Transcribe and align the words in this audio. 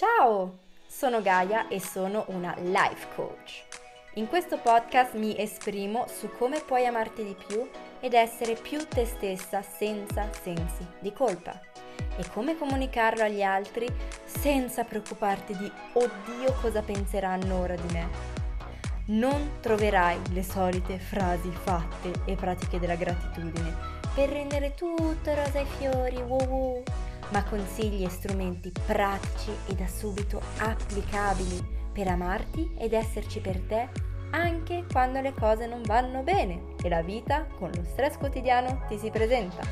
Ciao, 0.00 0.60
sono 0.86 1.20
Gaia 1.20 1.68
e 1.68 1.78
sono 1.78 2.24
una 2.28 2.54
life 2.58 3.08
coach. 3.14 3.66
In 4.14 4.28
questo 4.28 4.56
podcast 4.56 5.14
mi 5.14 5.38
esprimo 5.38 6.06
su 6.08 6.30
come 6.38 6.60
puoi 6.60 6.86
amarti 6.86 7.22
di 7.22 7.36
più 7.46 7.68
ed 8.00 8.14
essere 8.14 8.54
più 8.54 8.88
te 8.88 9.04
stessa 9.04 9.60
senza 9.60 10.26
sensi 10.32 10.86
di 11.00 11.12
colpa 11.12 11.52
e 12.16 12.26
come 12.32 12.56
comunicarlo 12.56 13.24
agli 13.24 13.42
altri 13.42 13.86
senza 14.24 14.84
preoccuparti 14.84 15.54
di 15.58 15.70
oddio 15.92 16.54
cosa 16.62 16.80
penseranno 16.80 17.60
ora 17.60 17.74
di 17.74 17.92
me. 17.92 18.08
Non 19.08 19.58
troverai 19.60 20.18
le 20.32 20.42
solite 20.42 20.98
frasi 20.98 21.50
fatte 21.50 22.22
e 22.24 22.36
pratiche 22.36 22.78
della 22.78 22.96
gratitudine 22.96 23.76
per 24.14 24.30
rendere 24.30 24.72
tutto 24.72 25.34
rosa 25.34 25.58
e 25.58 25.66
fiori, 25.66 26.16
wow, 26.22 26.46
wow 26.46 26.82
ma 27.30 27.44
consigli 27.44 28.04
e 28.04 28.10
strumenti 28.10 28.72
pratici 28.86 29.50
e 29.66 29.74
da 29.74 29.86
subito 29.86 30.40
applicabili 30.58 31.78
per 31.92 32.08
amarti 32.08 32.72
ed 32.78 32.92
esserci 32.92 33.40
per 33.40 33.58
te 33.60 33.88
anche 34.30 34.84
quando 34.90 35.20
le 35.20 35.34
cose 35.34 35.66
non 35.66 35.82
vanno 35.82 36.22
bene 36.22 36.74
e 36.82 36.88
la 36.88 37.02
vita 37.02 37.46
con 37.58 37.70
lo 37.74 37.84
stress 37.84 38.16
quotidiano 38.16 38.84
ti 38.88 38.96
si 38.96 39.10
presenta. 39.10 39.62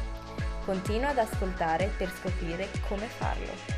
Continua 0.65 1.11
ad 1.11 1.19
ascoltare 1.19 1.91
per 1.97 2.11
scoprire 2.11 2.69
come 2.89 3.07
farlo. 3.07 3.78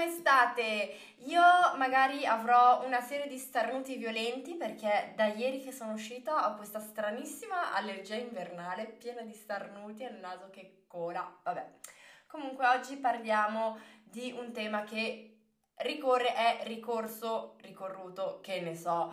Come 0.00 0.10
state? 0.12 0.96
Io 1.26 1.42
magari 1.76 2.24
avrò 2.24 2.86
una 2.86 3.02
serie 3.02 3.26
di 3.26 3.36
starnuti 3.36 3.96
violenti 3.96 4.54
perché 4.54 5.12
da 5.14 5.26
ieri 5.26 5.62
che 5.62 5.72
sono 5.72 5.92
uscita 5.92 6.48
ho 6.48 6.56
questa 6.56 6.80
stranissima 6.80 7.74
allergia 7.74 8.14
invernale 8.14 8.86
piena 8.86 9.20
di 9.20 9.34
starnuti 9.34 10.02
e 10.02 10.08
il 10.08 10.16
naso 10.16 10.48
che 10.48 10.84
cola. 10.86 11.38
Vabbè, 11.42 11.80
comunque 12.26 12.66
oggi 12.66 12.96
parliamo 12.96 13.78
di 14.02 14.32
un 14.32 14.52
tema 14.52 14.84
che 14.84 15.36
ricorre, 15.74 16.32
è 16.32 16.60
ricorso, 16.64 17.56
ricorruto, 17.60 18.40
che 18.40 18.62
ne 18.62 18.74
so, 18.74 19.12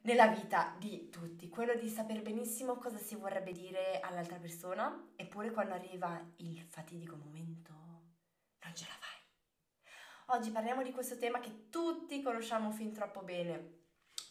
nella 0.00 0.26
vita 0.26 0.74
di 0.78 1.10
tutti, 1.10 1.48
quello 1.48 1.76
di 1.76 1.88
sapere 1.88 2.20
benissimo 2.20 2.74
cosa 2.74 2.98
si 2.98 3.14
vorrebbe 3.14 3.52
dire 3.52 4.00
all'altra 4.00 4.38
persona, 4.38 5.10
eppure 5.14 5.52
quando 5.52 5.74
arriva 5.74 6.20
il 6.38 6.60
fatidico 6.60 7.14
momento 7.14 7.72
non 8.64 8.74
ce 8.74 8.86
la 8.88 8.96
fai. 8.98 9.13
Oggi 10.28 10.50
parliamo 10.50 10.82
di 10.82 10.90
questo 10.90 11.18
tema 11.18 11.38
che 11.38 11.68
tutti 11.68 12.22
conosciamo 12.22 12.70
fin 12.70 12.94
troppo 12.94 13.20
bene. 13.20 13.82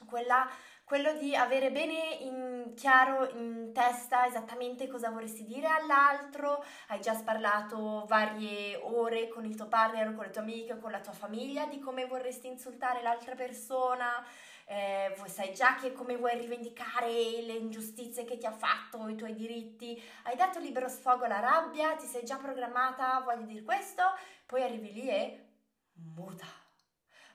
Quella, 0.08 0.49
quello 0.83 1.13
di 1.13 1.36
avere 1.36 1.72
bene 1.72 2.16
in 2.19 2.73
chiaro 2.75 3.30
in 3.30 3.72
testa 3.72 4.25
esattamente 4.25 4.88
cosa 4.88 5.11
vorresti 5.11 5.45
dire 5.45 5.67
all'altro, 5.67 6.66
hai 6.88 6.99
già 6.99 7.14
parlato 7.23 8.05
varie 8.08 8.75
ore 8.75 9.27
con 9.27 9.45
il 9.45 9.55
tuo 9.55 9.67
partner, 9.67 10.16
con 10.16 10.25
le 10.25 10.31
tue 10.31 10.41
amiche, 10.41 10.80
con 10.80 10.89
la 10.89 10.99
tua 10.99 11.14
famiglia 11.14 11.67
di 11.67 11.77
come 11.77 12.08
vorresti 12.08 12.47
insultare 12.47 13.03
l'altra 13.03 13.36
persona, 13.36 14.25
eh, 14.66 15.16
sai 15.27 15.53
già 15.53 15.75
che 15.75 15.94
come 15.94 16.17
vuoi 16.17 16.39
rivendicare 16.39 17.08
le 17.08 17.53
ingiustizie 17.53 18.25
che 18.25 18.38
ti 18.38 18.47
ha 18.47 18.52
fatto, 18.52 19.08
i 19.09 19.16
tuoi 19.16 19.36
diritti, 19.36 20.02
hai 20.23 20.36
dato 20.36 20.58
libero 20.58 20.89
sfogo 20.89 21.25
alla 21.25 21.39
rabbia, 21.39 21.95
ti 21.95 22.08
sei 22.08 22.25
già 22.25 22.38
programmata, 22.38 23.21
voglio 23.23 23.45
dire 23.45 23.61
questo, 23.61 24.02
poi 24.47 24.64
arrivi 24.64 24.91
lì 24.91 25.08
e 25.08 25.47
muta. 25.95 26.45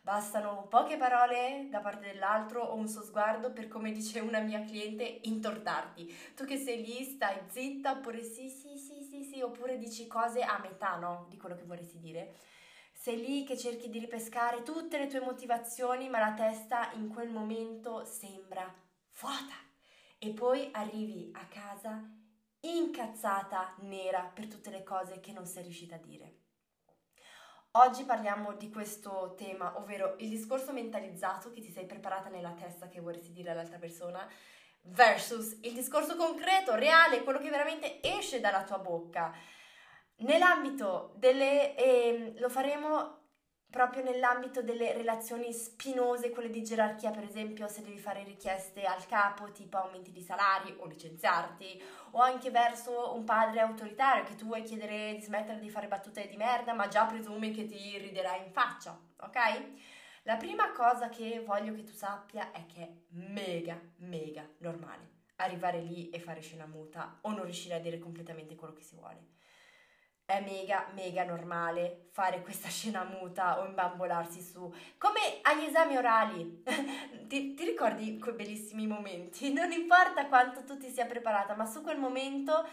Bastano 0.03 0.67
poche 0.69 0.97
parole 0.97 1.69
da 1.71 1.81
parte 1.81 2.07
dell'altro 2.07 2.63
o 2.63 2.75
un 2.75 2.89
suo 2.89 3.03
sguardo 3.03 3.53
per, 3.53 3.69
come 3.69 3.93
dice 3.93 4.21
una 4.21 4.41
mia 4.41 4.65
cliente, 4.65 5.21
intortarti. 5.23 6.33
Tu 6.35 6.45
che 6.45 6.57
sei 6.57 6.83
lì, 6.85 7.05
stai 7.05 7.41
zitta, 7.49 7.93
oppure 7.93 8.23
sì, 8.23 8.49
sì, 8.49 8.77
sì, 8.77 9.03
sì, 9.03 9.23
sì, 9.23 9.41
oppure 9.43 9.77
dici 9.77 10.07
cose 10.07 10.43
a 10.43 10.59
metà, 10.61 10.97
no? 10.97 11.27
Di 11.29 11.37
quello 11.37 11.57
che 11.57 11.65
vorresti 11.65 11.99
dire 11.99 12.35
sei 12.99 13.25
lì 13.25 13.45
che 13.45 13.57
cerchi 13.57 13.89
di 13.91 14.01
ripescare 14.01 14.65
tutte 14.65 14.99
le 14.99 15.07
tue 15.07 15.21
motivazioni, 15.21 16.09
ma 16.09 16.19
la 16.19 16.35
testa 16.35 16.91
in 16.95 17.09
quel 17.09 17.31
momento 17.31 18.05
sembra 18.05 18.75
vuota. 19.21 19.55
E 20.19 20.31
poi 20.31 20.69
arrivi 20.73 21.31
a 21.35 21.47
casa 21.47 22.03
incazzata 22.61 23.77
nera 23.83 24.23
per 24.35 24.49
tutte 24.49 24.71
le 24.71 24.83
cose 24.83 25.21
che 25.21 25.33
non 25.33 25.47
sei 25.47 25.63
riuscita 25.63 25.95
a 25.95 25.99
dire. 25.99 26.48
Oggi 27.73 28.05
parliamo 28.05 28.55
di 28.55 28.71
questo 28.71 29.35
tema, 29.37 29.77
ovvero 29.77 30.15
il 30.19 30.31
discorso 30.31 30.73
mentalizzato 30.73 31.51
che 31.51 31.61
ti 31.61 31.71
sei 31.71 31.85
preparata 31.85 32.31
nella 32.31 32.53
testa 32.53 32.89
che 32.89 33.01
vorresti 33.01 33.33
dire 33.33 33.51
all'altra 33.51 33.77
persona 33.79 34.27
versus 34.83 35.59
il 35.61 35.75
discorso 35.75 36.17
concreto, 36.17 36.75
reale, 36.75 37.23
quello 37.23 37.39
che 37.39 37.51
veramente 37.51 38.01
esce 38.03 38.41
dalla 38.41 38.65
tua 38.65 38.79
bocca. 38.79 39.35
Nell'ambito 40.21 41.13
delle... 41.17 41.77
Eh, 41.77 42.35
lo 42.39 42.49
faremo 42.49 43.18
proprio 43.71 44.03
nell'ambito 44.03 44.63
delle 44.63 44.93
relazioni 44.93 45.53
spinose, 45.53 46.31
quelle 46.31 46.51
di 46.51 46.63
gerarchia, 46.63 47.11
per 47.11 47.25
esempio, 47.25 47.69
se 47.69 47.83
devi 47.83 47.99
fare 47.99 48.25
richieste 48.25 48.85
al 48.85 49.07
capo, 49.07 49.53
tipo 49.53 49.77
aumenti 49.77 50.11
di 50.11 50.23
salari 50.23 50.75
o 50.79 50.87
licenziarti, 50.87 51.83
o 52.13 52.21
anche 52.21 52.51
verso 52.51 53.15
un 53.15 53.25
padre 53.25 53.61
autoritario 53.61 54.25
che 54.25 54.35
tu 54.35 54.47
vuoi 54.47 54.63
chiedere 54.63 55.15
di 55.15 55.23
smettere 55.23 55.61
di 55.61 55.71
fare 55.71 55.87
battute 55.87 56.27
di 56.29 56.37
merda, 56.37 56.73
ma 56.73 56.89
già 56.89 57.05
presumi 57.05 57.53
che 57.53 57.67
ti 57.67 57.99
riderà 57.99 58.37
in 58.37 58.51
faccia, 58.51 58.99
ok? 59.21 59.37
La 60.23 60.37
prima 60.37 60.73
cosa 60.73 61.09
che 61.09 61.43
voglio 61.45 61.75
che 61.75 61.85
tu 61.85 61.93
sappia 61.93 62.51
è 62.53 62.67
che 62.67 62.83
è 62.83 62.93
mega, 63.11 63.81
mega 63.99 64.49
normale 64.59 65.17
arrivare 65.37 65.81
lì 65.81 66.11
e 66.11 66.19
fare 66.19 66.41
scena 66.41 66.67
muta 66.67 67.19
o 67.23 67.31
non 67.31 67.45
riuscire 67.45 67.75
a 67.75 67.81
dire 67.81 67.99
completamente 67.99 68.57
quello 68.57 68.73
che 68.73 68.83
si 68.83 68.97
vuole 68.97 69.37
è 70.29 70.43
mega 70.43 70.87
mega 70.95 71.25
normale 71.25 72.09
fare 72.13 72.43
questa 72.43 72.69
scena 72.69 73.03
muta 73.03 73.61
o 73.61 73.65
imbambolarsi 73.65 74.43
su. 74.43 74.71
Come 74.99 75.21
agli 75.41 75.65
esami 75.65 75.97
orali. 75.97 76.63
Ti, 77.29 77.53
ti, 77.53 77.65
ricordi 77.65 78.19
quei 78.19 78.35
bellissimi 78.35 78.87
momenti? 78.87 79.53
Non 79.53 79.71
importa 79.71 80.27
quanto 80.29 80.65
tu 80.65 80.79
ti 80.79 80.89
sia 80.89 81.05
preparata 81.05 81.55
ma 81.55 81.67
su 81.67 81.83
quel 81.83 81.99
momento 81.99 82.67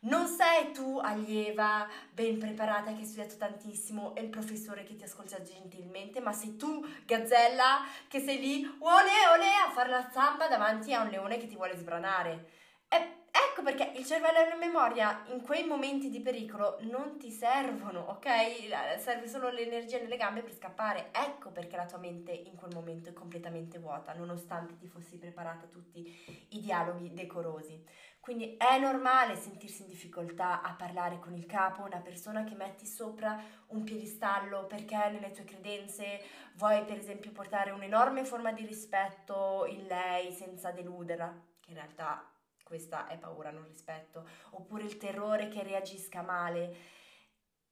non 0.00 0.26
sei 0.26 0.70
tu 0.72 0.98
allieva 0.98 1.88
ben 2.12 2.38
preparata 2.38 2.92
che 2.92 2.98
hai 2.98 3.06
studiato 3.06 3.36
tantissimo 3.38 4.14
e 4.14 4.20
il 4.20 4.28
professore 4.28 4.84
che 4.84 4.96
ti 4.96 5.04
ascolta 5.04 5.40
gentilmente 5.40 6.20
ma 6.20 6.32
sei 6.32 6.56
tu 6.56 6.84
gazzella 7.06 7.86
che 8.06 8.20
sei 8.20 8.38
lì 8.38 8.76
ole 8.80 9.10
ole 9.34 9.46
a 9.66 9.70
fare 9.70 9.88
la 9.88 10.10
zampa 10.12 10.46
davanti 10.46 10.92
a 10.92 11.00
un 11.00 11.08
leone 11.08 11.38
che 11.38 11.46
ti 11.46 11.54
vuole 11.54 11.76
sbranare. 11.76 12.50
È 12.86 13.21
Ecco 13.34 13.62
perché 13.62 13.98
il 13.98 14.04
cervello 14.04 14.40
e 14.40 14.48
la 14.48 14.56
memoria 14.56 15.24
in 15.28 15.40
quei 15.40 15.64
momenti 15.64 16.10
di 16.10 16.20
pericolo 16.20 16.76
non 16.82 17.16
ti 17.16 17.30
servono, 17.30 18.00
ok? 18.00 18.98
Serve 18.98 19.26
solo 19.26 19.48
l'energia 19.48 19.98
nelle 19.98 20.18
gambe 20.18 20.42
per 20.42 20.52
scappare. 20.52 21.08
Ecco 21.12 21.50
perché 21.50 21.76
la 21.76 21.86
tua 21.86 21.96
mente 21.96 22.32
in 22.32 22.56
quel 22.56 22.74
momento 22.74 23.08
è 23.08 23.12
completamente 23.14 23.78
vuota, 23.78 24.12
nonostante 24.12 24.76
ti 24.76 24.86
fossi 24.86 25.16
preparata 25.16 25.66
tutti 25.66 26.46
i 26.50 26.60
dialoghi 26.60 27.14
decorosi. 27.14 27.82
Quindi 28.20 28.56
è 28.56 28.78
normale 28.78 29.34
sentirsi 29.34 29.82
in 29.82 29.88
difficoltà 29.88 30.62
a 30.62 30.74
parlare 30.74 31.18
con 31.18 31.34
il 31.34 31.46
capo, 31.46 31.82
una 31.82 32.00
persona 32.00 32.44
che 32.44 32.54
metti 32.54 32.86
sopra 32.86 33.42
un 33.68 33.82
piedistallo 33.82 34.66
perché 34.66 34.96
nelle 35.10 35.30
tue 35.30 35.44
credenze 35.44 36.20
vuoi 36.54 36.84
per 36.84 36.98
esempio 36.98 37.32
portare 37.32 37.70
un'enorme 37.70 38.24
forma 38.24 38.52
di 38.52 38.64
rispetto 38.66 39.66
in 39.66 39.86
lei 39.86 40.32
senza 40.32 40.70
deluderla, 40.70 41.34
che 41.60 41.70
in 41.70 41.76
realtà 41.76 42.26
questa 42.72 43.06
è 43.06 43.18
paura, 43.18 43.50
non 43.50 43.66
rispetto, 43.66 44.26
oppure 44.52 44.84
il 44.84 44.96
terrore 44.96 45.48
che 45.48 45.62
reagisca 45.62 46.22
male. 46.22 46.74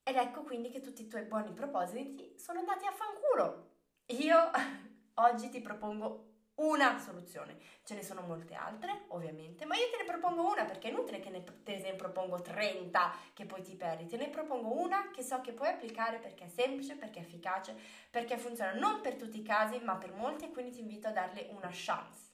Ed 0.03 0.15
ecco 0.15 0.43
quindi 0.43 0.69
che 0.69 0.81
tutti 0.81 1.01
i 1.01 1.09
tuoi 1.09 1.23
buoni 1.23 1.55
propositi 1.55 2.35
sono 2.37 2.59
andati 2.59 2.85
a 2.85 2.93
fanculo. 2.93 3.77
Io 4.09 4.37
oggi 5.25 5.49
ti 5.49 5.63
propongo 5.63 6.27
una 6.57 6.99
soluzione. 6.99 7.57
Ce 7.83 7.95
ne 7.95 8.03
sono 8.03 8.21
molte 8.21 8.53
altre, 8.53 9.05
ovviamente, 9.09 9.65
ma 9.65 9.75
io 9.75 9.89
te 9.91 9.97
ne 9.97 10.05
propongo 10.05 10.53
una 10.53 10.67
perché 10.67 10.89
è 10.89 10.91
inutile 10.91 11.19
che 11.19 11.31
ne, 11.31 11.43
te 11.63 11.79
ne 11.79 11.95
propongo 11.95 12.43
30 12.43 13.15
che 13.33 13.47
poi 13.47 13.63
ti 13.63 13.77
perdi. 13.77 14.07
Te 14.07 14.19
ne 14.19 14.29
propongo 14.29 14.83
una 14.83 15.11
che 15.11 15.23
so 15.23 15.41
che 15.41 15.55
puoi 15.55 15.69
applicare 15.69 16.19
perché 16.19 16.45
è 16.45 16.49
semplice, 16.49 16.97
perché 16.97 17.21
è 17.21 17.23
efficace, 17.23 17.75
perché 18.11 18.37
funziona 18.37 18.75
non 18.75 19.01
per 19.01 19.17
tutti 19.17 19.41
i 19.41 19.43
casi, 19.43 19.79
ma 19.79 19.97
per 19.97 20.13
molti 20.13 20.45
e 20.45 20.51
quindi 20.51 20.73
ti 20.73 20.81
invito 20.81 21.09
a 21.09 21.13
darle 21.13 21.49
una 21.53 21.71
chance. 21.73 22.30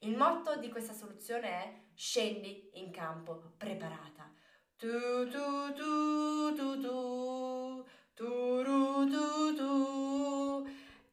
Il 0.00 0.16
motto 0.16 0.56
di 0.56 0.68
questa 0.68 0.92
soluzione 0.92 1.48
è 1.48 1.72
scendi 1.94 2.70
in 2.74 2.90
campo 2.90 3.52
preparata. 3.56 4.30
Tu 4.76 5.26
tu 5.30 5.72
tu 5.72 6.54
tu 6.54 6.80
tu 6.80 7.84
tu 8.14 9.08
tu 9.08 9.54
tu 9.54 10.68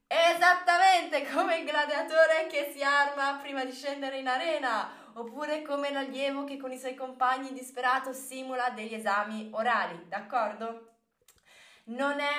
Esattamente 0.08 1.26
come 1.32 1.60
il 1.60 1.66
gladiatore 1.66 2.48
che 2.48 2.72
si 2.72 2.84
arma 2.84 3.40
prima 3.42 3.66
di 3.66 3.72
scendere 3.72 4.20
in 4.20 4.28
arena, 4.28 4.90
oppure 5.14 5.62
come 5.64 5.92
l'allievo 5.92 6.44
che 6.44 6.58
con 6.58 6.72
i 6.72 6.78
suoi 6.78 6.94
compagni 6.94 7.52
disperato 7.54 8.14
simula 8.14 8.70
degli 8.70 8.94
esami 8.94 9.50
orali, 9.54 10.08
d'accordo? 10.08 10.98
Non 11.86 12.20
è 12.20 12.36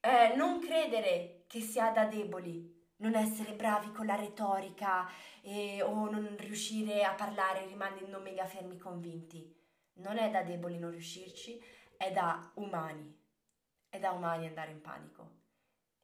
eh, 0.00 0.34
non 0.36 0.60
credere 0.60 1.44
che 1.48 1.60
sia 1.60 1.90
da 1.90 2.04
deboli, 2.04 2.85
non 2.98 3.14
essere 3.14 3.52
bravi 3.52 3.90
con 3.92 4.06
la 4.06 4.14
retorica 4.14 5.08
eh, 5.42 5.82
o 5.82 6.08
non 6.10 6.36
riuscire 6.38 7.04
a 7.04 7.14
parlare 7.14 7.66
rimanendo 7.66 8.20
mega 8.20 8.46
fermi 8.46 8.78
convinti. 8.78 9.54
Non 9.94 10.18
è 10.18 10.30
da 10.30 10.42
deboli 10.42 10.78
non 10.78 10.90
riuscirci, 10.90 11.62
è 11.96 12.12
da 12.12 12.50
umani, 12.54 13.14
è 13.88 13.98
da 13.98 14.12
umani 14.12 14.46
andare 14.46 14.70
in 14.70 14.80
panico. 14.80 15.44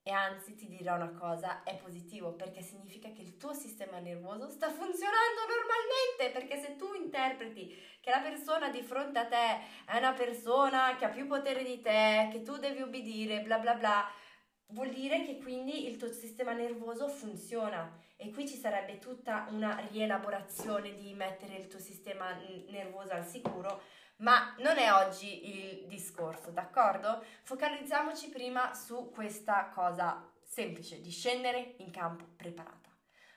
E 0.05 0.11
anzi 0.11 0.57
ti 0.57 0.67
dirò 0.67 0.97
una 0.97 1.13
cosa, 1.13 1.63
è 1.63 1.77
positivo 1.77 2.33
perché 2.33 2.61
significa 2.61 3.13
che 3.13 3.23
il 3.23 3.37
tuo 3.37 3.53
sistema 3.53 4.01
nervoso 4.01 4.51
sta 4.51 4.69
funzionando 4.69 5.41
normalmente, 5.47 6.31
perché 6.33 6.61
se 6.61 6.75
tu 6.75 6.93
interpreti 6.95 7.73
che 8.01 8.11
la 8.11 8.19
persona 8.19 8.69
di 8.69 8.83
fronte 8.83 9.21
a 9.21 9.27
te 9.27 9.61
è 9.87 9.99
una 9.99 10.13
persona 10.13 10.97
che 10.97 11.05
ha 11.05 11.09
più 11.09 11.29
potere 11.29 11.63
di 11.63 11.81
te, 11.81 12.31
che 12.33 12.43
tu 12.43 12.57
devi 12.57 12.81
ubbidire, 12.81 13.43
bla 13.43 13.59
bla 13.59 13.75
bla, 13.75 14.05
vuol 14.73 14.91
dire 14.91 15.25
che 15.25 15.39
quindi 15.39 15.87
il 15.87 15.97
tuo 15.97 16.11
sistema 16.13 16.53
nervoso 16.53 17.09
funziona 17.09 18.01
e 18.17 18.31
qui 18.31 18.47
ci 18.47 18.57
sarebbe 18.57 18.99
tutta 18.99 19.47
una 19.51 19.85
rielaborazione 19.91 20.95
di 20.95 21.13
mettere 21.15 21.57
il 21.57 21.69
tuo 21.69 21.79
sistema 21.79 22.37
nervoso 22.69 23.13
al 23.13 23.27
sicuro 23.27 23.83
ma 24.17 24.55
non 24.59 24.79
è 24.79 24.93
oggi 24.93 25.49
il 25.49 25.87
discorso, 25.89 26.51
d'accordo? 26.51 27.25
Focalizziamoci 27.43 28.29
prima 28.29 28.73
su 28.73 29.11
questa 29.11 29.71
cosa 29.75 30.31
semplice, 30.45 31.01
di 31.01 31.11
scendere 31.11 31.75
in 31.79 31.91
campo 31.91 32.25
preparata. 32.37 32.89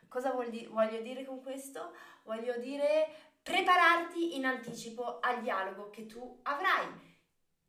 Cosa 0.08 0.32
di- 0.48 0.68
voglio 0.70 1.02
dire 1.02 1.26
con 1.26 1.42
questo? 1.42 1.94
Voglio 2.24 2.58
dire 2.60 3.08
prepararti 3.42 4.36
in 4.36 4.46
anticipo 4.46 5.20
al 5.22 5.42
dialogo 5.42 5.90
che 5.90 6.06
tu 6.06 6.40
avrai. 6.44 6.88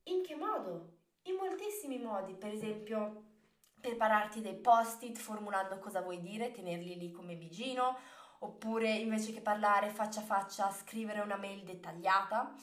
In 0.05 0.23
che 0.23 0.35
modo? 0.35 0.99
In 1.23 1.37
moltissimi 1.37 1.99
modi, 1.99 2.35
per 2.35 2.53
esempio 2.53 3.36
prepararti 3.81 4.41
dei 4.41 4.57
post-it 4.57 5.17
formulando 5.17 5.79
cosa 5.79 6.01
vuoi 6.01 6.21
dire, 6.21 6.51
tenerli 6.51 6.99
lì 6.99 7.11
come 7.11 7.35
vigino, 7.35 7.99
oppure 8.41 8.91
invece 8.91 9.33
che 9.33 9.41
parlare 9.41 9.91
faccia 9.91 10.21
a 10.21 10.25
faccia 10.25 10.71
scrivere 10.71 11.21
una 11.21 11.37
mail 11.37 11.63
dettagliata 11.63 12.55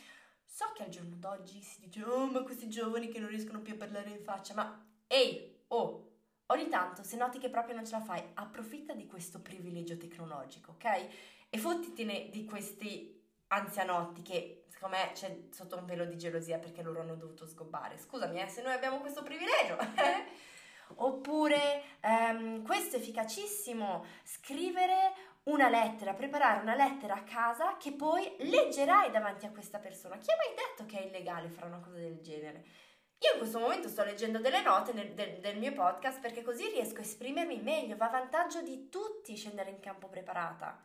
So 0.54 0.72
che 0.76 0.84
al 0.84 0.90
giorno 0.90 1.16
d'oggi 1.16 1.64
si 1.64 1.80
dice, 1.80 2.04
oh, 2.04 2.28
ma 2.28 2.44
questi 2.44 2.70
giovani 2.70 3.10
che 3.10 3.18
non 3.18 3.30
riescono 3.30 3.62
più 3.62 3.74
a 3.74 3.78
parlare 3.78 4.12
in 4.12 4.22
faccia, 4.22 4.54
ma 4.54 4.86
ehi, 5.08 5.64
oh, 5.70 6.12
ogni 6.46 6.70
tanto 6.70 7.02
se 7.02 7.18
noti 7.18 7.40
che 7.40 7.50
proprio 7.50 7.74
non 7.74 7.88
ce 7.88 7.94
la 7.94 8.02
fai, 8.02 8.24
approfitta 8.36 8.94
di 8.94 9.08
questo 9.08 9.42
privilegio 9.42 9.98
tecnologico, 9.98 10.74
ok? 10.74 11.08
E 11.50 11.58
fottitene 11.58 12.30
di 12.30 12.46
questi 12.46 13.20
anzianotti 13.48 14.22
che 14.22 14.66
secondo 14.70 14.96
me 14.96 15.12
c'è 15.14 15.46
sotto 15.50 15.76
un 15.76 15.86
velo 15.86 16.06
di 16.06 16.20
gelosia 16.20 16.60
perché 16.60 16.84
loro 16.84 17.02
hanno 17.02 17.16
dovuto 17.16 17.48
sgobbare. 17.48 17.98
Scusami, 17.98 18.40
eh, 18.40 18.48
se 18.48 18.62
noi 18.62 18.74
abbiamo 18.74 19.00
questo 19.00 19.24
privilegio. 19.24 19.76
Oppure, 20.96 21.84
um, 22.02 22.64
questo 22.64 22.96
è 22.96 23.00
efficacissimo, 23.00 24.06
scrivere 24.24 25.14
una 25.44 25.70
lettera, 25.70 26.14
preparare 26.14 26.62
una 26.62 26.76
lettera 26.76 27.16
a 27.16 27.24
casa 27.24 27.76
che 27.78 27.92
poi 27.92 28.34
leggerai 28.40 29.12
davanti 29.12 29.46
a 29.46 29.52
questa 29.52 29.80
persona. 29.80 30.18
Chi 30.18 30.32
ha 30.32 30.36
mai 30.38 30.56
detto 30.56 30.86
che 30.86 31.04
è 31.04 31.08
illegale 31.08 31.50
fare 31.50 31.68
una 31.68 31.80
cosa 31.80 31.98
del 31.98 32.22
genere? 32.22 32.64
Io 33.20 33.34
in 33.34 33.38
questo 33.38 33.60
momento 33.60 33.88
sto 33.88 34.04
leggendo 34.04 34.40
delle 34.40 34.62
note 34.62 34.92
nel, 34.92 35.14
del, 35.14 35.40
del, 35.40 35.58
mio 35.58 35.72
podcast 35.72 36.20
perché 36.20 36.42
così 36.42 36.68
riesco 36.68 37.00
a 37.00 37.04
esprimermi 37.04 37.62
meglio, 37.62 37.96
va 37.96 38.08
a 38.08 38.12
vantaggio 38.12 38.62
di 38.62 38.90
tutti 38.90 39.36
scendere 39.36 39.70
in 39.70 39.80
campo 39.80 40.08
preparata. 40.08 40.78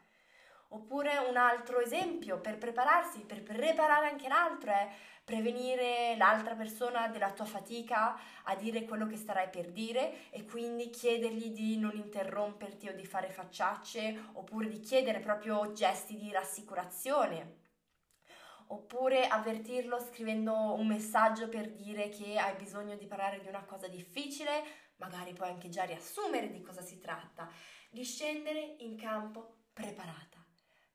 Oppure 0.70 1.16
un 1.16 1.36
altro 1.36 1.80
esempio 1.80 2.40
per 2.40 2.58
prepararsi, 2.58 3.20
per 3.20 3.42
preparare 3.42 4.08
anche 4.08 4.28
l'altro 4.28 4.70
è 4.70 4.88
prevenire 5.24 6.14
l'altra 6.16 6.54
persona 6.54 7.08
della 7.08 7.32
tua 7.32 7.44
fatica 7.44 8.18
a 8.44 8.54
dire 8.54 8.84
quello 8.84 9.06
che 9.06 9.16
starai 9.16 9.48
per 9.48 9.70
dire 9.70 10.30
e 10.30 10.44
quindi 10.44 10.90
chiedergli 10.90 11.50
di 11.50 11.78
non 11.78 11.96
interromperti 11.96 12.88
o 12.88 12.94
di 12.94 13.04
fare 13.04 13.30
facciacce 13.30 14.30
oppure 14.32 14.68
di 14.68 14.80
chiedere 14.80 15.20
proprio 15.20 15.72
gesti 15.72 16.16
di 16.16 16.32
rassicurazione 16.32 17.66
oppure 18.68 19.26
avvertirlo 19.26 19.98
scrivendo 19.98 20.74
un 20.74 20.86
messaggio 20.86 21.48
per 21.48 21.72
dire 21.72 22.08
che 22.08 22.38
hai 22.38 22.54
bisogno 22.56 22.96
di 22.96 23.06
parlare 23.06 23.40
di 23.40 23.48
una 23.48 23.64
cosa 23.64 23.88
difficile, 23.88 24.62
magari 24.96 25.32
puoi 25.32 25.48
anche 25.48 25.68
già 25.68 25.84
riassumere 25.84 26.50
di 26.50 26.60
cosa 26.60 26.82
si 26.82 26.98
tratta, 26.98 27.48
di 27.90 28.04
scendere 28.04 28.76
in 28.78 28.96
campo 28.96 29.66
preparata. 29.72 30.37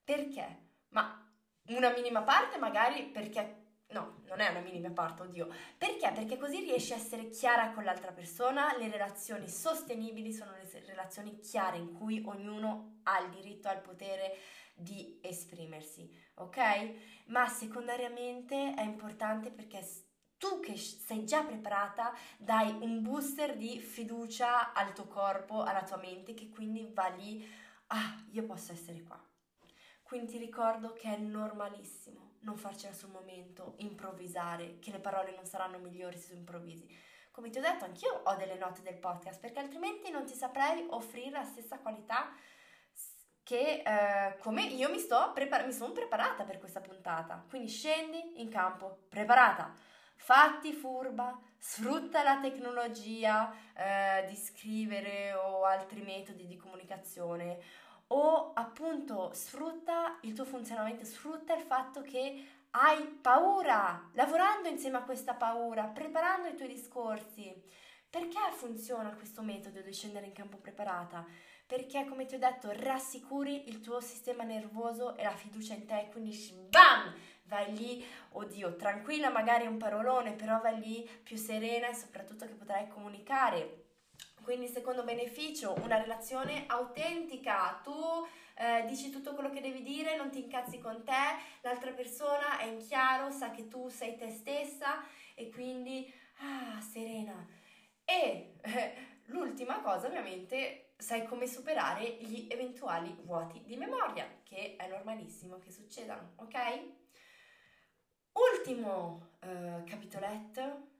Perché? 0.04 0.62
Ma 0.88 1.20
una 1.68 1.90
minima 1.90 2.22
parte 2.22 2.58
magari 2.58 3.04
perché 3.06 3.62
No, 3.94 4.22
non 4.26 4.40
è 4.40 4.48
una 4.48 4.60
minima 4.60 4.90
parte, 4.90 5.22
oddio. 5.22 5.48
Perché? 5.78 6.10
Perché 6.12 6.36
così 6.36 6.60
riesci 6.60 6.92
a 6.92 6.96
essere 6.96 7.28
chiara 7.28 7.70
con 7.70 7.84
l'altra 7.84 8.10
persona, 8.10 8.76
le 8.76 8.90
relazioni 8.90 9.48
sostenibili 9.48 10.32
sono 10.32 10.50
le 10.52 10.82
relazioni 10.84 11.38
chiare 11.38 11.76
in 11.76 11.92
cui 11.92 12.20
ognuno 12.26 13.00
ha 13.04 13.20
il 13.20 13.30
diritto, 13.30 13.68
ha 13.68 13.72
il 13.72 13.82
potere 13.82 14.36
di 14.74 15.20
esprimersi, 15.22 16.10
ok? 16.34 17.24
Ma 17.26 17.46
secondariamente 17.46 18.74
è 18.74 18.82
importante 18.82 19.50
perché 19.52 19.86
tu 20.38 20.58
che 20.58 20.76
sei 20.76 21.24
già 21.24 21.44
preparata 21.44 22.12
dai 22.36 22.76
un 22.80 23.00
booster 23.00 23.56
di 23.56 23.78
fiducia 23.78 24.72
al 24.72 24.92
tuo 24.92 25.06
corpo, 25.06 25.62
alla 25.62 25.84
tua 25.84 25.98
mente, 25.98 26.34
che 26.34 26.48
quindi 26.48 26.90
va 26.92 27.06
lì, 27.08 27.48
ah, 27.88 28.24
io 28.32 28.42
posso 28.42 28.72
essere 28.72 29.02
qua. 29.02 29.22
Quindi 30.04 30.32
ti 30.32 30.38
ricordo 30.38 30.92
che 30.92 31.12
è 31.12 31.16
normalissimo 31.16 32.24
non 32.44 32.56
farcela 32.56 32.94
sul 32.94 33.10
momento, 33.10 33.74
improvvisare, 33.78 34.78
che 34.78 34.90
le 34.90 35.00
parole 35.00 35.34
non 35.34 35.44
saranno 35.44 35.78
migliori 35.78 36.16
se 36.16 36.28
tu 36.28 36.34
improvvisi. 36.34 36.86
Come 37.30 37.50
ti 37.50 37.58
ho 37.58 37.62
detto, 37.62 37.84
anch'io 37.84 38.20
ho 38.24 38.36
delle 38.36 38.56
note 38.56 38.82
del 38.82 38.96
podcast 38.96 39.40
perché 39.40 39.58
altrimenti 39.58 40.10
non 40.10 40.24
ti 40.24 40.34
saprei 40.34 40.86
offrire 40.90 41.30
la 41.30 41.44
stessa 41.44 41.78
qualità 41.78 42.32
che 43.42 43.82
eh, 43.84 44.38
come 44.38 44.62
io 44.62 44.88
mi, 44.88 44.98
prepar- 45.34 45.66
mi 45.66 45.72
sono 45.72 45.92
preparata 45.92 46.44
per 46.44 46.58
questa 46.58 46.80
puntata. 46.80 47.44
Quindi 47.48 47.68
scendi 47.68 48.40
in 48.40 48.48
campo 48.48 49.06
preparata, 49.08 49.74
fatti 50.16 50.72
furba, 50.72 51.38
sfrutta 51.58 52.22
la 52.22 52.38
tecnologia 52.40 53.52
eh, 53.74 54.26
di 54.28 54.36
scrivere 54.36 55.32
o 55.34 55.64
altri 55.64 56.02
metodi 56.02 56.46
di 56.46 56.56
comunicazione 56.56 57.58
o 58.08 58.52
appunto 58.54 59.30
sfrutta 59.32 60.18
il 60.22 60.32
tuo 60.34 60.44
funzionamento, 60.44 61.04
sfrutta 61.04 61.54
il 61.54 61.62
fatto 61.62 62.02
che 62.02 62.46
hai 62.70 63.04
paura, 63.06 64.10
lavorando 64.14 64.68
insieme 64.68 64.98
a 64.98 65.04
questa 65.04 65.34
paura, 65.34 65.84
preparando 65.84 66.48
i 66.48 66.56
tuoi 66.56 66.68
discorsi. 66.68 67.62
Perché 68.10 68.38
funziona 68.52 69.14
questo 69.14 69.42
metodo 69.42 69.80
di 69.80 69.92
scendere 69.92 70.26
in 70.26 70.32
campo 70.32 70.56
preparata? 70.56 71.24
Perché, 71.66 72.04
come 72.04 72.26
ti 72.26 72.34
ho 72.34 72.38
detto, 72.38 72.70
rassicuri 72.72 73.68
il 73.68 73.80
tuo 73.80 74.00
sistema 74.00 74.44
nervoso 74.44 75.16
e 75.16 75.24
la 75.24 75.34
fiducia 75.34 75.74
in 75.74 75.86
te, 75.86 76.08
quindi 76.12 76.36
bam! 76.68 77.14
Vai 77.44 77.74
lì, 77.74 78.04
oddio, 78.32 78.76
tranquilla, 78.76 79.30
magari 79.30 79.66
un 79.66 79.76
parolone, 79.76 80.32
però 80.32 80.60
vai 80.60 80.78
lì 80.78 81.08
più 81.22 81.36
serena 81.36 81.88
e 81.88 81.94
soprattutto 81.94 82.46
che 82.46 82.54
potrai 82.54 82.88
comunicare 82.88 83.83
quindi 84.44 84.68
secondo 84.68 85.02
beneficio, 85.02 85.74
una 85.82 85.96
relazione 85.96 86.64
autentica, 86.68 87.80
tu 87.82 87.92
eh, 88.56 88.84
dici 88.86 89.10
tutto 89.10 89.34
quello 89.34 89.50
che 89.50 89.60
devi 89.60 89.82
dire, 89.82 90.16
non 90.16 90.30
ti 90.30 90.44
incazzi 90.44 90.78
con 90.78 91.02
te, 91.02 91.40
l'altra 91.62 91.90
persona 91.90 92.58
è 92.58 92.66
in 92.66 92.78
chiaro, 92.78 93.32
sa 93.32 93.50
che 93.50 93.66
tu 93.66 93.88
sei 93.88 94.16
te 94.16 94.30
stessa 94.30 95.02
e 95.34 95.50
quindi, 95.50 96.12
ah, 96.38 96.80
serena. 96.80 97.44
E 98.04 98.54
eh, 98.60 98.94
l'ultima 99.26 99.80
cosa 99.80 100.06
ovviamente, 100.06 100.92
sai 100.98 101.24
come 101.26 101.46
superare 101.46 102.04
gli 102.20 102.46
eventuali 102.48 103.16
vuoti 103.22 103.62
di 103.64 103.76
memoria, 103.76 104.40
che 104.44 104.76
è 104.76 104.86
normalissimo 104.88 105.58
che 105.58 105.72
succedano, 105.72 106.34
ok? 106.36 107.02
Ultimo 108.32 109.36
eh, 109.40 109.82
capitoletto, 109.84 110.92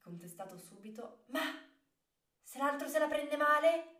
contestato 0.00 0.56
subito, 0.58 1.24
ma 1.26 1.65
se 2.56 2.62
l'altro 2.62 2.88
se 2.88 2.98
la 2.98 3.06
prende 3.06 3.36
male? 3.36 3.96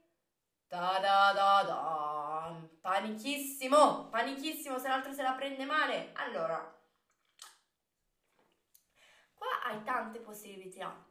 Da 0.67 0.99
da 0.99 1.33
da 1.35 1.63
da. 1.63 2.69
Panichissimo, 2.81 4.09
panichissimo 4.09 4.79
se 4.79 4.89
l'altro 4.89 5.13
se 5.13 5.23
la 5.23 5.33
prende 5.33 5.67
male. 5.67 6.13
Allora, 6.15 6.57
qua 9.35 9.63
hai 9.65 9.83
tante 9.85 10.21
possibilità, 10.21 11.05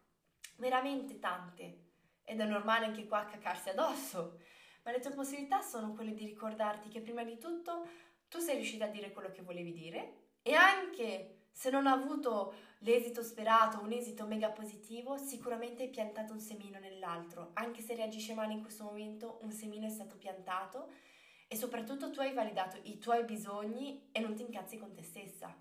veramente 0.56 1.20
tante. 1.20 1.84
Ed 2.24 2.40
è 2.40 2.46
normale 2.46 2.86
anche 2.86 3.06
qua 3.06 3.26
cacarsi 3.26 3.70
addosso. 3.70 4.40
Ma 4.82 4.92
le 4.92 5.00
tue 5.00 5.12
possibilità 5.12 5.62
sono 5.62 5.94
quelle 5.94 6.16
di 6.16 6.26
ricordarti 6.26 6.90
che 6.90 7.02
prima 7.02 7.24
di 7.24 7.38
tutto 7.38 7.88
tu 8.28 8.40
sei 8.40 8.56
riuscita 8.56 8.86
a 8.86 8.90
dire 8.90 9.12
quello 9.12 9.30
che 9.30 9.44
volevi 9.44 9.72
dire 9.72 10.32
e 10.42 10.56
anche 10.56 11.45
se 11.58 11.70
non 11.70 11.88
ha 11.88 11.94
avuto 11.94 12.54
l'esito 12.80 13.24
sperato, 13.24 13.80
un 13.80 13.94
esito 13.94 14.26
mega 14.26 14.50
positivo, 14.50 15.16
sicuramente 15.16 15.84
hai 15.84 15.90
piantato 15.90 16.34
un 16.34 16.42
semino 16.42 16.80
nell'altro. 16.80 17.52
Anche 17.54 17.82
se 17.82 17.96
reagisce 17.96 18.34
male 18.34 18.52
in 18.52 18.62
questo 18.62 18.84
momento, 18.84 19.40
un 19.42 19.54
semino 19.54 19.88
è 19.88 19.90
stato 19.90 20.18
piantato 20.18 20.92
e 21.48 21.56
soprattutto 21.56 22.12
tu 22.12 22.20
hai 22.20 22.34
validato 22.34 22.78
i 22.84 22.98
tuoi 22.98 23.24
bisogni 23.24 24.10
e 24.12 24.20
non 24.20 24.36
ti 24.36 24.42
incazzi 24.42 24.78
con 24.78 24.92
te 24.92 25.02
stessa. 25.02 25.56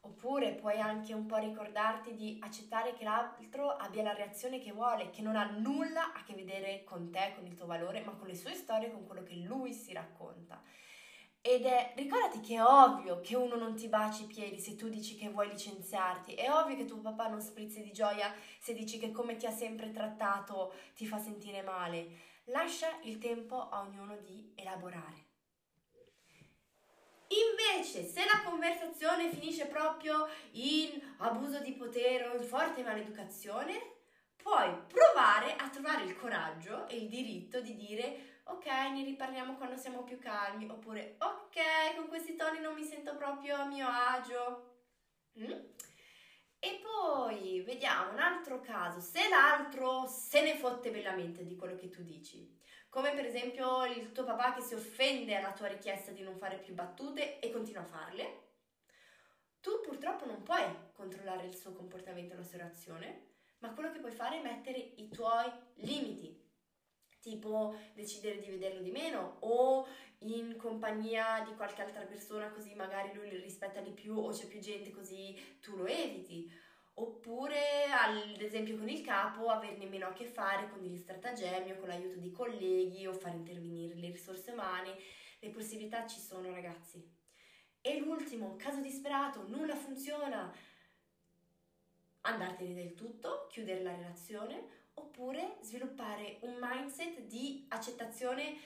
Oppure 0.00 0.54
puoi 0.54 0.80
anche 0.80 1.12
un 1.12 1.26
po' 1.26 1.36
ricordarti 1.36 2.14
di 2.14 2.38
accettare 2.40 2.94
che 2.94 3.04
l'altro 3.04 3.68
abbia 3.68 4.02
la 4.02 4.14
reazione 4.14 4.60
che 4.60 4.72
vuole, 4.72 5.10
che 5.10 5.20
non 5.20 5.36
ha 5.36 5.44
nulla 5.44 6.14
a 6.14 6.22
che 6.22 6.32
vedere 6.32 6.84
con 6.84 7.10
te, 7.10 7.32
con 7.34 7.44
il 7.44 7.54
tuo 7.54 7.66
valore, 7.66 8.00
ma 8.00 8.12
con 8.12 8.28
le 8.28 8.34
sue 8.34 8.54
storie, 8.54 8.90
con 8.90 9.04
quello 9.04 9.24
che 9.24 9.34
lui 9.34 9.74
si 9.74 9.92
racconta. 9.92 10.62
Ed 11.46 11.66
è, 11.66 11.92
ricordati 11.94 12.40
che 12.40 12.54
è 12.54 12.62
ovvio 12.62 13.20
che 13.20 13.36
uno 13.36 13.56
non 13.56 13.74
ti 13.74 13.86
baci 13.88 14.22
i 14.22 14.26
piedi 14.26 14.58
se 14.58 14.76
tu 14.76 14.88
dici 14.88 15.14
che 15.14 15.28
vuoi 15.28 15.48
licenziarti, 15.48 16.32
è 16.32 16.50
ovvio 16.50 16.74
che 16.74 16.86
tuo 16.86 17.02
papà 17.02 17.28
non 17.28 17.42
sprizzi 17.42 17.82
di 17.82 17.92
gioia 17.92 18.34
se 18.58 18.72
dici 18.72 18.98
che 18.98 19.10
come 19.10 19.36
ti 19.36 19.44
ha 19.44 19.50
sempre 19.50 19.90
trattato 19.90 20.72
ti 20.94 21.06
fa 21.06 21.18
sentire 21.18 21.60
male. 21.60 22.06
Lascia 22.44 22.88
il 23.02 23.18
tempo 23.18 23.68
a 23.68 23.80
ognuno 23.80 24.16
di 24.16 24.54
elaborare. 24.54 25.26
Invece, 27.28 28.06
se 28.06 28.24
la 28.24 28.42
conversazione 28.42 29.28
finisce 29.28 29.66
proprio 29.66 30.26
in 30.52 30.98
abuso 31.18 31.58
di 31.58 31.72
potere 31.72 32.26
o 32.26 32.36
in 32.36 32.44
forte 32.44 32.82
maleducazione, 32.82 33.96
puoi 34.36 34.74
provare 34.88 35.56
a 35.56 35.68
trovare 35.68 36.04
il 36.04 36.16
coraggio 36.16 36.88
e 36.88 36.96
il 36.96 37.08
diritto 37.08 37.60
di 37.60 37.76
dire 37.76 38.33
ok, 38.44 38.66
ne 38.66 39.04
riparliamo 39.04 39.56
quando 39.56 39.76
siamo 39.76 40.02
più 40.02 40.18
calmi, 40.18 40.68
oppure 40.68 41.16
ok, 41.18 41.96
con 41.96 42.08
questi 42.08 42.36
toni 42.36 42.60
non 42.60 42.74
mi 42.74 42.84
sento 42.84 43.16
proprio 43.16 43.56
a 43.56 43.64
mio 43.64 43.86
agio. 43.88 44.72
Mm? 45.38 45.52
E 46.58 46.80
poi 46.82 47.60
vediamo 47.62 48.12
un 48.12 48.18
altro 48.18 48.60
caso, 48.60 49.00
se 49.00 49.28
l'altro 49.28 50.06
se 50.06 50.42
ne 50.42 50.56
fotte 50.56 50.90
bellamente 50.90 51.44
di 51.44 51.56
quello 51.56 51.76
che 51.76 51.90
tu 51.90 52.02
dici, 52.02 52.58
come 52.88 53.12
per 53.12 53.26
esempio 53.26 53.84
il 53.84 54.12
tuo 54.12 54.24
papà 54.24 54.54
che 54.54 54.62
si 54.62 54.74
offende 54.74 55.34
alla 55.34 55.52
tua 55.52 55.66
richiesta 55.66 56.12
di 56.12 56.22
non 56.22 56.38
fare 56.38 56.58
più 56.58 56.72
battute 56.72 57.38
e 57.40 57.50
continua 57.50 57.82
a 57.82 57.86
farle, 57.86 58.42
tu 59.60 59.80
purtroppo 59.82 60.24
non 60.26 60.42
puoi 60.42 60.64
controllare 60.92 61.46
il 61.46 61.54
suo 61.54 61.72
comportamento 61.72 62.34
e 62.34 62.36
la 62.38 62.42
sua 62.44 62.58
reazione, 62.58 63.32
ma 63.58 63.72
quello 63.74 63.90
che 63.90 63.98
puoi 63.98 64.12
fare 64.12 64.38
è 64.38 64.42
mettere 64.42 64.78
i 64.78 65.08
tuoi 65.08 65.50
limiti 65.74 66.43
tipo 67.24 67.74
decidere 67.94 68.38
di 68.38 68.50
vederlo 68.50 68.82
di 68.82 68.90
meno 68.90 69.38
o 69.40 69.86
in 70.18 70.56
compagnia 70.56 71.42
di 71.46 71.54
qualche 71.54 71.82
altra 71.82 72.02
persona 72.02 72.50
così 72.50 72.74
magari 72.74 73.14
lui 73.14 73.30
li 73.30 73.38
rispetta 73.38 73.80
di 73.80 73.90
più 73.90 74.16
o 74.16 74.30
c'è 74.30 74.46
più 74.46 74.60
gente 74.60 74.90
così 74.90 75.58
tu 75.60 75.76
lo 75.76 75.86
eviti? 75.86 76.52
Oppure 76.96 77.86
ad 77.90 78.40
esempio 78.40 78.76
con 78.76 78.88
il 78.88 79.00
capo 79.00 79.48
averne 79.48 79.86
meno 79.86 80.06
a 80.06 80.12
che 80.12 80.26
fare 80.26 80.68
con 80.68 80.80
degli 80.80 80.96
stratagemmi 80.96 81.72
o 81.72 81.78
con 81.78 81.88
l'aiuto 81.88 82.18
di 82.18 82.30
colleghi 82.30 83.06
o 83.06 83.12
far 83.14 83.34
intervenire 83.34 83.94
le 83.94 84.10
risorse 84.10 84.52
umane. 84.52 84.94
Le 85.40 85.48
possibilità 85.50 86.06
ci 86.06 86.20
sono 86.20 86.52
ragazzi. 86.52 87.02
E 87.80 87.98
l'ultimo 87.98 88.54
caso 88.56 88.80
disperato 88.80 89.48
nulla 89.48 89.74
funziona. 89.74 90.54
Andartene 92.20 92.74
del 92.74 92.94
tutto 92.94 93.48
chiudere 93.50 93.82
la 93.82 93.96
relazione 93.96 94.83
oppure 94.94 95.56
sviluppare 95.60 96.38
un 96.40 96.56
mindset 96.60 97.20
di 97.20 97.64
accettazione, 97.68 98.56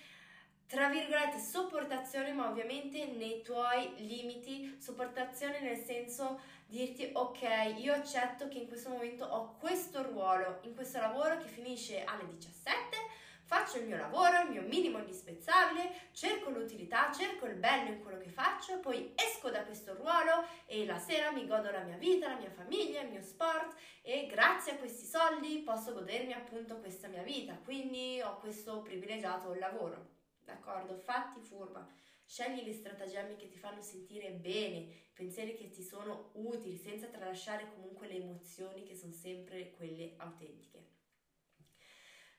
tra 0.66 0.88
virgolette, 0.88 1.38
sopportazione, 1.38 2.32
ma 2.32 2.49
ovviamente 2.49 3.06
nei 3.06 3.42
tuoi 3.42 3.92
limiti, 4.06 4.76
sopportazione 4.78 5.61
nel 5.61 5.78
senso 5.78 6.40
dirti 6.66 7.11
ok, 7.12 7.75
io 7.78 7.94
accetto 7.94 8.49
che 8.49 8.58
in 8.58 8.68
questo 8.68 8.90
momento 8.90 9.25
ho 9.25 9.56
questo 9.58 10.02
ruolo, 10.02 10.58
in 10.62 10.75
questo 10.75 11.00
lavoro 11.00 11.38
che 11.38 11.49
finisce 11.49 12.04
alle 12.04 12.26
17 12.26 13.08
faccio 13.49 13.78
il 13.78 13.87
mio 13.87 13.97
lavoro, 13.97 14.43
il 14.43 14.50
mio 14.50 14.61
minimo 14.61 14.99
indispensabile, 14.99 16.11
cerco 16.12 16.50
l'utilità, 16.50 17.11
cerco 17.11 17.47
il 17.47 17.55
bello 17.55 17.88
in 17.88 18.02
quello 18.02 18.19
che 18.19 18.28
faccio, 18.28 18.78
poi 18.78 19.14
esco 19.14 19.49
da 19.49 19.64
questo 19.64 19.95
ruolo 19.95 20.45
e 20.67 20.85
la 20.85 20.99
sera 20.99 21.33
mi 21.33 21.47
godo 21.47 21.71
la 21.71 21.81
mia 21.81 21.97
vita, 21.97 22.28
la 22.28 22.37
mia 22.37 22.50
famiglia, 22.50 23.00
il 23.00 23.09
mio 23.09 23.23
sport 23.23 23.75
e 24.02 24.26
grazie 24.26 24.73
a 24.73 24.76
questi 24.76 25.07
soldi 25.07 25.61
posso 25.61 25.95
godermi 25.95 26.35
appunto 26.35 26.78
questa 26.78 27.09
mia 27.09 27.23
vita, 27.23 27.55
quindi 27.64 28.21
ho 28.21 28.37
questo 28.37 28.83
privilegiato 28.83 29.55
lavoro. 29.55 30.17
D'accordo? 30.45 30.99
Fatti 30.99 31.40
furba. 31.40 31.88
Scegli 32.26 32.61
gli 32.61 32.75
stratagemmi 32.75 33.37
che 33.37 33.49
ti 33.49 33.57
fanno 33.57 33.81
sentire 33.81 34.31
bene, 34.33 34.93
pensieri 35.14 35.55
che 35.55 35.71
ti 35.71 35.83
sono 35.83 36.33
utili, 36.35 36.76
senza 36.76 37.07
tralasciare 37.07 37.73
comunque 37.75 38.09
le 38.09 38.17
emozioni 38.17 38.83
che 38.83 38.95
sono 38.95 39.12
sempre 39.12 39.71
quelle 39.71 40.12
autentiche. 40.19 40.98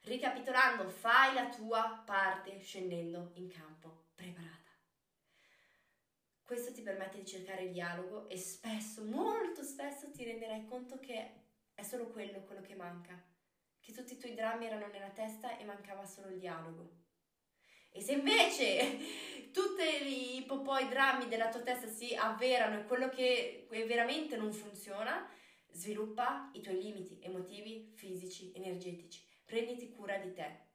Ricapitolando, 0.01 0.87
fai 0.89 1.33
la 1.33 1.49
tua 1.49 2.01
parte 2.05 2.57
scendendo 2.61 3.31
in 3.33 3.49
campo, 3.49 4.05
preparata. 4.15 4.57
Questo 6.41 6.71
ti 6.71 6.81
permette 6.81 7.19
di 7.19 7.25
cercare 7.25 7.63
il 7.63 7.71
dialogo 7.71 8.27
e 8.27 8.37
spesso, 8.37 9.03
molto 9.03 9.61
spesso 9.61 10.09
ti 10.09 10.23
renderai 10.23 10.65
conto 10.65 10.99
che 10.99 11.43
è 11.75 11.83
solo 11.83 12.07
quello, 12.07 12.41
quello 12.41 12.61
che 12.61 12.75
manca, 12.75 13.21
che 13.79 13.91
tutti 13.91 14.13
i 14.13 14.17
tuoi 14.17 14.33
drammi 14.33 14.65
erano 14.65 14.87
nella 14.87 15.09
testa 15.09 15.57
e 15.57 15.65
mancava 15.65 16.05
solo 16.05 16.29
il 16.29 16.39
dialogo. 16.39 16.89
E 17.91 18.01
se 18.01 18.13
invece 18.13 19.51
tutti 19.51 20.37
i 20.37 20.43
popoi 20.45 20.87
drammi 20.87 21.27
della 21.27 21.49
tua 21.49 21.61
testa 21.61 21.87
si 21.87 22.15
avverano 22.15 22.79
e 22.79 22.85
quello 22.85 23.09
che 23.09 23.67
veramente 23.69 24.37
non 24.37 24.53
funziona, 24.53 25.29
sviluppa 25.71 26.49
i 26.53 26.61
tuoi 26.61 26.81
limiti 26.81 27.19
emotivi, 27.21 27.91
fisici, 27.95 28.51
energetici 28.55 29.28
prenditi 29.49 29.89
cura 29.89 30.15
di 30.17 30.31
te, 30.31 30.67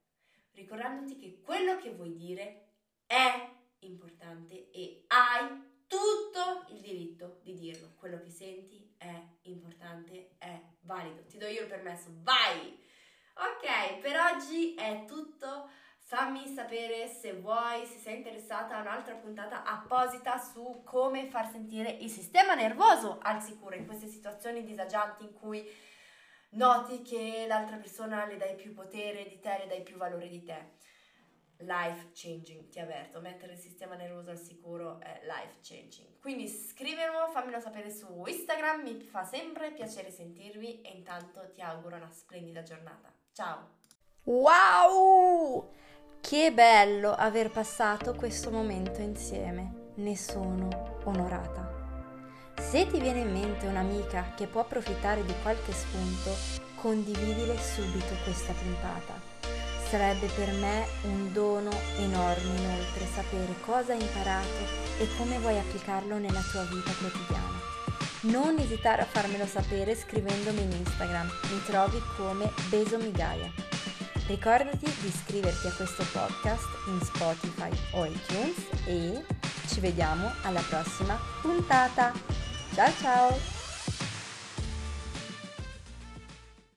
ricordandoti 0.50 1.16
che 1.16 1.40
quello 1.40 1.76
che 1.76 1.90
vuoi 1.90 2.12
dire 2.16 2.72
è 3.06 3.48
importante 3.78 4.72
e 4.72 5.04
hai 5.06 5.72
tutto 5.86 6.66
il 6.74 6.80
diritto 6.80 7.38
di 7.44 7.54
dirlo. 7.54 7.92
Quello 7.94 8.20
che 8.20 8.30
senti 8.30 8.92
è 8.98 9.14
importante, 9.42 10.34
è 10.38 10.60
valido. 10.80 11.24
Ti 11.24 11.38
do 11.38 11.46
io 11.46 11.62
il 11.62 11.68
permesso, 11.68 12.10
vai! 12.22 12.82
Ok, 13.34 14.00
per 14.00 14.16
oggi 14.18 14.74
è 14.74 15.04
tutto. 15.06 15.70
Fammi 16.06 16.46
sapere 16.48 17.06
se 17.06 17.32
vuoi, 17.34 17.86
se 17.86 17.98
sei 17.98 18.16
interessata 18.16 18.76
a 18.76 18.80
un'altra 18.80 19.14
puntata 19.14 19.64
apposita 19.64 20.36
su 20.36 20.82
come 20.84 21.26
far 21.26 21.48
sentire 21.48 21.90
il 21.90 22.10
sistema 22.10 22.54
nervoso 22.54 23.18
al 23.22 23.40
sicuro 23.40 23.76
in 23.76 23.86
queste 23.86 24.08
situazioni 24.08 24.64
disagianti 24.64 25.22
in 25.22 25.32
cui 25.32 25.66
noti 26.54 27.02
che 27.02 27.44
l'altra 27.46 27.76
persona 27.76 28.26
le 28.26 28.36
dai 28.36 28.54
più 28.54 28.72
potere 28.72 29.24
di 29.28 29.38
te, 29.40 29.58
le 29.58 29.66
dai 29.66 29.82
più 29.82 29.96
valore 29.96 30.28
di 30.28 30.42
te. 30.42 30.82
Life 31.58 32.10
changing, 32.12 32.68
ti 32.68 32.80
avverto, 32.80 33.20
mettere 33.20 33.52
il 33.52 33.58
sistema 33.58 33.94
nervoso 33.94 34.30
al 34.30 34.38
sicuro 34.38 35.00
è 35.00 35.20
life 35.22 35.58
changing. 35.62 36.18
Quindi 36.20 36.48
scrivelo, 36.48 37.28
fammelo 37.28 37.60
sapere 37.60 37.90
su 37.90 38.24
Instagram, 38.26 38.82
mi 38.82 39.00
fa 39.00 39.24
sempre 39.24 39.70
piacere 39.70 40.10
sentirvi 40.10 40.82
e 40.82 40.90
intanto 40.90 41.50
ti 41.52 41.60
auguro 41.60 41.96
una 41.96 42.10
splendida 42.10 42.62
giornata. 42.62 43.12
Ciao! 43.32 43.76
Wow! 44.24 45.70
Che 46.20 46.52
bello 46.52 47.12
aver 47.12 47.50
passato 47.50 48.14
questo 48.14 48.50
momento 48.50 49.00
insieme, 49.00 49.92
ne 49.96 50.16
sono 50.16 51.00
onorata. 51.04 51.73
Se 52.60 52.86
ti 52.88 53.00
viene 53.00 53.20
in 53.20 53.32
mente 53.32 53.66
un'amica 53.66 54.32
che 54.34 54.46
può 54.46 54.62
approfittare 54.62 55.24
di 55.24 55.34
qualche 55.42 55.72
spunto, 55.72 56.36
condividile 56.74 57.56
subito 57.58 58.14
questa 58.24 58.52
puntata. 58.52 59.20
Sarebbe 59.88 60.26
per 60.28 60.50
me 60.54 60.86
un 61.02 61.32
dono 61.32 61.70
enorme 61.98 62.58
inoltre 62.58 63.06
sapere 63.14 63.54
cosa 63.64 63.92
hai 63.92 64.00
imparato 64.00 64.82
e 64.98 65.08
come 65.16 65.38
vuoi 65.38 65.58
applicarlo 65.58 66.18
nella 66.18 66.42
tua 66.50 66.64
vita 66.64 66.90
quotidiana. 66.98 67.62
Non 68.22 68.58
esitare 68.58 69.02
a 69.02 69.06
farmelo 69.06 69.46
sapere 69.46 69.94
scrivendomi 69.94 70.62
in 70.62 70.72
Instagram, 70.72 71.26
mi 71.26 71.62
trovi 71.66 72.00
come 72.16 72.50
Besomigaia. 72.68 73.52
Ricordati 74.26 74.86
di 75.00 75.06
iscriverti 75.06 75.66
a 75.66 75.72
questo 75.72 76.04
podcast 76.10 76.66
in 76.86 77.00
Spotify 77.02 77.70
o 77.92 78.06
iTunes 78.06 78.56
e 78.86 79.22
ci 79.68 79.80
vediamo 79.80 80.32
alla 80.42 80.62
prossima 80.66 81.18
puntata. 81.42 82.43
Ciao 82.74 82.92
ciao! 82.92 83.53